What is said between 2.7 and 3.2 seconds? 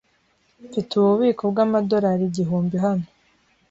hano.